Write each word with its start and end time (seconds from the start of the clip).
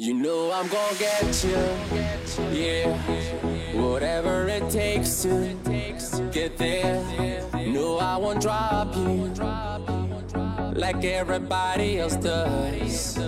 You 0.00 0.14
know 0.14 0.52
I'm 0.52 0.68
gonna 0.68 0.96
get 0.96 1.42
you, 1.42 1.58
yeah. 2.56 2.96
Whatever 3.72 4.46
it 4.46 4.70
takes 4.70 5.22
to 5.22 5.56
get 6.32 6.56
there. 6.56 7.02
No, 7.66 7.98
I 7.98 8.16
won't 8.16 8.40
drop 8.40 8.94
you 8.94 9.34
like 10.76 11.04
everybody 11.04 11.98
else 11.98 12.14
does. 12.14 13.18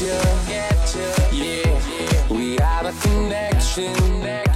Get 0.00 0.94
you. 0.96 1.44
Yeah, 1.44 2.28
we 2.28 2.56
have 2.56 2.86
a 2.86 2.92
connection. 3.00 4.53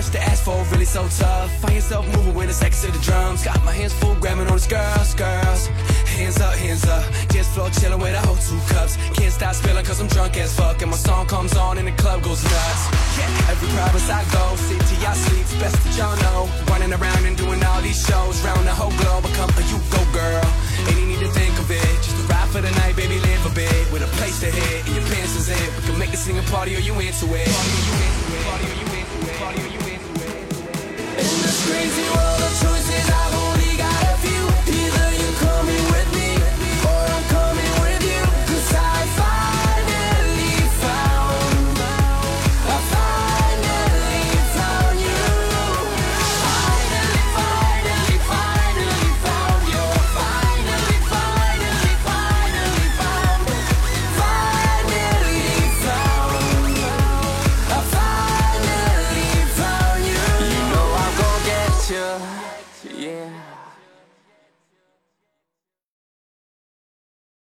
Much 0.00 0.12
to 0.12 0.22
ask 0.22 0.44
for, 0.44 0.56
really 0.72 0.84
so 0.84 1.02
tough. 1.20 1.50
Find 1.60 1.74
yourself 1.74 2.06
moving 2.16 2.34
with 2.34 2.48
the 2.48 2.54
seconds 2.54 2.80
to 2.84 2.90
the 2.90 3.02
drums. 3.04 3.44
Got 3.44 3.62
my 3.64 3.72
hands 3.72 3.92
full, 3.92 4.14
grabbing 4.16 4.46
on 4.46 4.56
these 4.56 4.66
girls, 4.66 5.14
girls. 5.14 5.66
Hands 6.16 6.40
up, 6.40 6.54
hands 6.56 6.84
up. 6.86 7.04
Dance 7.28 7.48
floor 7.52 7.68
chilling 7.68 8.00
with 8.00 8.14
a 8.14 8.22
whole 8.26 8.40
two 8.48 8.60
cups. 8.72 8.96
Can't 9.12 9.32
stop 9.32 9.54
spilling 9.54 9.84
cause 9.84 10.00
I'm 10.00 10.08
drunk 10.08 10.38
as 10.38 10.56
fuck. 10.56 10.80
And 10.80 10.90
my 10.90 10.96
song 10.96 11.26
comes 11.26 11.54
on 11.56 11.76
and 11.76 11.86
the 11.86 11.92
club 12.00 12.22
goes 12.22 12.42
nuts. 12.44 12.82
Yeah, 13.18 13.52
every 13.52 13.68
province 13.76 14.08
I 14.08 14.24
go, 14.32 14.56
city 14.56 14.96
I 15.04 15.12
sleep, 15.12 15.46
best 15.60 15.76
that 15.84 15.92
y'all 15.98 16.16
know. 16.24 16.48
Running 16.72 16.92
around 16.92 17.24
and 17.28 17.36
doing 17.36 17.62
all 17.64 17.80
these 17.82 18.00
shows. 18.00 18.40
Round 18.44 18.64
the 18.66 18.72
whole 18.72 18.94
globe, 19.04 19.28
I 19.28 19.30
come, 19.36 19.52
for 19.52 19.64
you 19.68 19.76
go, 19.92 20.00
girl. 20.16 20.46
Ain't 20.88 20.96
you 20.96 21.06
need 21.12 21.20
to 21.20 21.30
think 21.36 21.52
of 21.60 21.68
it. 21.70 21.94
Just 22.00 22.16
a 22.16 22.24
ride 22.32 22.48
for 22.48 22.62
the 22.64 22.72
night, 22.80 22.96
baby, 22.96 23.20
live 23.20 23.44
a 23.44 23.52
bit. 23.52 23.92
With 23.92 24.00
a 24.00 24.10
place 24.16 24.40
to 24.40 24.48
hit 24.48 24.86
and 24.86 24.94
your 24.96 25.04
pants 25.12 25.36
is 25.36 25.52
in. 25.52 25.66
We 25.76 25.80
can 25.92 25.98
make 25.98 26.10
this 26.10 26.24
thing 26.24 26.38
a 26.38 26.46
party 26.48 26.72
or 26.76 26.80
you 26.80 26.94
into 26.96 27.26
it. 27.36 27.48
Party 27.52 27.68
or 27.68 27.84
you 27.84 27.94
into 28.00 28.24
it. 28.32 28.44
Party 28.48 28.64
or 28.64 28.76
you 28.80 28.80
into 28.80 28.96
it. 28.96 28.99
In 29.22 29.28
this 31.42 31.66
crazy 31.66 32.06
world 32.08 32.40
of 32.40 32.52
choices, 32.60 33.10
I 33.10 33.29